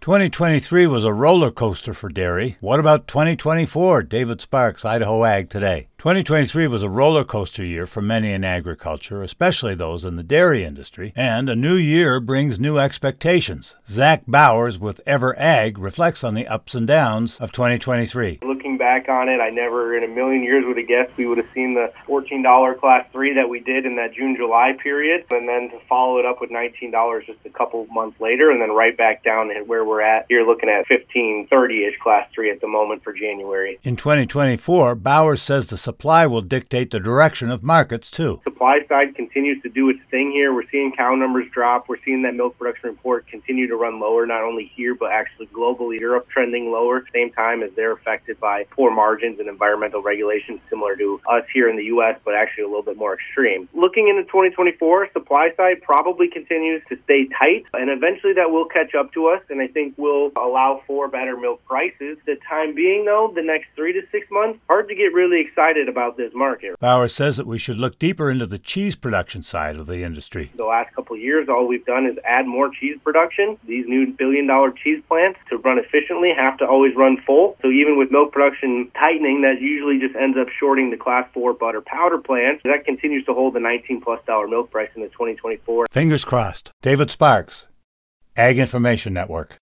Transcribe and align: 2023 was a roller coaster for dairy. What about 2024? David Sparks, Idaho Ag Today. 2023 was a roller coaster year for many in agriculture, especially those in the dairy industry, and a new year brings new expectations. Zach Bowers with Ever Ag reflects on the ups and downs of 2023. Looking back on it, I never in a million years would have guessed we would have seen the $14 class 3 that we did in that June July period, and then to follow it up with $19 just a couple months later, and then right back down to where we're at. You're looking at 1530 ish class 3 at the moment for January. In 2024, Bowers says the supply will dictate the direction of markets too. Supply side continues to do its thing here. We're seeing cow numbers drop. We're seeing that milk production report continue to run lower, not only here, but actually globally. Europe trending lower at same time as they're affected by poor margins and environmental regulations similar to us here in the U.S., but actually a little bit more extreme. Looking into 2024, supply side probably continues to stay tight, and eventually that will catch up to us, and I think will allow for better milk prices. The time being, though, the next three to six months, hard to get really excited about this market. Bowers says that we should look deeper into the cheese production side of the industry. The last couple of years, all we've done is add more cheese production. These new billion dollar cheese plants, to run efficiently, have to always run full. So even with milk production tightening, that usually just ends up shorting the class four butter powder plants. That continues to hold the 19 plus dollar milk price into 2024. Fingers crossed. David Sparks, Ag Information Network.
2023 0.00 0.86
was 0.86 1.04
a 1.04 1.12
roller 1.12 1.50
coaster 1.50 1.92
for 1.92 2.08
dairy. 2.08 2.56
What 2.60 2.80
about 2.80 3.06
2024? 3.06 4.04
David 4.04 4.40
Sparks, 4.40 4.82
Idaho 4.82 5.26
Ag 5.26 5.50
Today. 5.50 5.88
2023 5.98 6.66
was 6.68 6.82
a 6.82 6.88
roller 6.88 7.22
coaster 7.22 7.62
year 7.62 7.86
for 7.86 8.00
many 8.00 8.32
in 8.32 8.42
agriculture, 8.42 9.22
especially 9.22 9.74
those 9.74 10.06
in 10.06 10.16
the 10.16 10.22
dairy 10.22 10.64
industry, 10.64 11.12
and 11.14 11.50
a 11.50 11.54
new 11.54 11.74
year 11.74 12.18
brings 12.18 12.58
new 12.58 12.78
expectations. 12.78 13.76
Zach 13.86 14.22
Bowers 14.26 14.78
with 14.78 15.02
Ever 15.04 15.38
Ag 15.38 15.76
reflects 15.76 16.24
on 16.24 16.32
the 16.32 16.48
ups 16.48 16.74
and 16.74 16.86
downs 16.86 17.36
of 17.36 17.52
2023. 17.52 18.38
Looking 18.40 18.78
back 18.90 19.08
on 19.08 19.28
it, 19.28 19.40
I 19.40 19.50
never 19.50 19.96
in 19.96 20.02
a 20.02 20.08
million 20.08 20.42
years 20.42 20.64
would 20.66 20.76
have 20.76 20.88
guessed 20.88 21.16
we 21.16 21.26
would 21.26 21.38
have 21.38 21.46
seen 21.54 21.74
the 21.74 21.92
$14 22.08 22.80
class 22.80 23.06
3 23.12 23.34
that 23.34 23.48
we 23.48 23.60
did 23.60 23.86
in 23.86 23.94
that 23.96 24.12
June 24.14 24.34
July 24.36 24.72
period, 24.82 25.26
and 25.30 25.48
then 25.48 25.70
to 25.70 25.78
follow 25.88 26.18
it 26.18 26.26
up 26.26 26.40
with 26.40 26.50
$19 26.50 27.24
just 27.24 27.38
a 27.44 27.50
couple 27.50 27.86
months 27.86 28.20
later, 28.20 28.50
and 28.50 28.60
then 28.60 28.70
right 28.70 28.96
back 28.96 29.22
down 29.22 29.46
to 29.46 29.62
where 29.62 29.84
we're 29.84 30.00
at. 30.00 30.26
You're 30.28 30.44
looking 30.44 30.68
at 30.68 30.90
1530 30.90 31.84
ish 31.84 31.98
class 32.02 32.28
3 32.34 32.50
at 32.50 32.60
the 32.60 32.66
moment 32.66 33.04
for 33.04 33.12
January. 33.12 33.78
In 33.84 33.94
2024, 33.94 34.96
Bowers 34.96 35.40
says 35.40 35.68
the 35.68 35.78
supply 35.78 36.26
will 36.26 36.40
dictate 36.40 36.90
the 36.90 36.98
direction 36.98 37.48
of 37.48 37.62
markets 37.62 38.10
too. 38.10 38.40
Supply 38.42 38.80
side 38.88 39.14
continues 39.14 39.62
to 39.62 39.68
do 39.68 39.88
its 39.88 40.00
thing 40.10 40.32
here. 40.32 40.52
We're 40.52 40.68
seeing 40.72 40.92
cow 40.96 41.14
numbers 41.14 41.46
drop. 41.52 41.88
We're 41.88 42.02
seeing 42.04 42.22
that 42.22 42.34
milk 42.34 42.58
production 42.58 42.90
report 42.90 43.28
continue 43.28 43.68
to 43.68 43.76
run 43.76 44.00
lower, 44.00 44.26
not 44.26 44.42
only 44.42 44.72
here, 44.74 44.96
but 44.96 45.12
actually 45.12 45.46
globally. 45.46 46.00
Europe 46.00 46.28
trending 46.28 46.72
lower 46.72 46.98
at 46.98 47.04
same 47.14 47.30
time 47.30 47.62
as 47.62 47.70
they're 47.76 47.92
affected 47.92 48.40
by 48.40 48.64
poor 48.80 48.90
margins 48.90 49.38
and 49.38 49.46
environmental 49.46 50.00
regulations 50.00 50.58
similar 50.70 50.96
to 50.96 51.20
us 51.28 51.44
here 51.52 51.68
in 51.68 51.76
the 51.76 51.84
U.S., 51.96 52.18
but 52.24 52.34
actually 52.34 52.64
a 52.64 52.66
little 52.66 52.82
bit 52.82 52.96
more 52.96 53.12
extreme. 53.12 53.68
Looking 53.74 54.08
into 54.08 54.22
2024, 54.22 55.10
supply 55.12 55.50
side 55.54 55.82
probably 55.82 56.28
continues 56.28 56.80
to 56.88 56.96
stay 57.04 57.28
tight, 57.38 57.66
and 57.74 57.90
eventually 57.90 58.32
that 58.32 58.50
will 58.50 58.64
catch 58.64 58.94
up 58.94 59.12
to 59.12 59.26
us, 59.26 59.42
and 59.50 59.60
I 59.60 59.66
think 59.66 59.98
will 59.98 60.32
allow 60.34 60.82
for 60.86 61.08
better 61.08 61.36
milk 61.36 61.62
prices. 61.66 62.16
The 62.24 62.36
time 62.48 62.74
being, 62.74 63.04
though, 63.04 63.30
the 63.34 63.42
next 63.42 63.66
three 63.76 63.92
to 63.92 64.00
six 64.10 64.26
months, 64.30 64.58
hard 64.66 64.88
to 64.88 64.94
get 64.94 65.12
really 65.12 65.42
excited 65.42 65.86
about 65.86 66.16
this 66.16 66.32
market. 66.34 66.80
Bowers 66.80 67.14
says 67.14 67.36
that 67.36 67.46
we 67.46 67.58
should 67.58 67.76
look 67.76 67.98
deeper 67.98 68.30
into 68.30 68.46
the 68.46 68.58
cheese 68.58 68.96
production 68.96 69.42
side 69.42 69.76
of 69.76 69.88
the 69.88 70.02
industry. 70.02 70.52
The 70.56 70.64
last 70.64 70.94
couple 70.94 71.16
of 71.16 71.20
years, 71.20 71.50
all 71.50 71.68
we've 71.68 71.84
done 71.84 72.06
is 72.06 72.16
add 72.24 72.46
more 72.46 72.70
cheese 72.70 72.96
production. 73.04 73.58
These 73.66 73.84
new 73.86 74.14
billion 74.14 74.46
dollar 74.46 74.72
cheese 74.72 75.02
plants, 75.06 75.38
to 75.50 75.58
run 75.58 75.78
efficiently, 75.78 76.32
have 76.34 76.56
to 76.58 76.64
always 76.64 76.96
run 76.96 77.18
full. 77.26 77.58
So 77.60 77.68
even 77.68 77.98
with 77.98 78.10
milk 78.10 78.32
production 78.32 78.69
tightening, 78.94 79.42
that 79.42 79.60
usually 79.60 79.98
just 79.98 80.14
ends 80.16 80.36
up 80.40 80.48
shorting 80.58 80.90
the 80.90 80.96
class 80.96 81.28
four 81.34 81.52
butter 81.52 81.80
powder 81.80 82.18
plants. 82.18 82.62
That 82.64 82.84
continues 82.84 83.24
to 83.26 83.34
hold 83.34 83.54
the 83.54 83.60
19 83.60 84.00
plus 84.00 84.20
dollar 84.26 84.46
milk 84.46 84.70
price 84.70 84.90
into 84.94 85.08
2024. 85.08 85.86
Fingers 85.90 86.24
crossed. 86.24 86.70
David 86.82 87.10
Sparks, 87.10 87.66
Ag 88.36 88.58
Information 88.58 89.12
Network. 89.12 89.58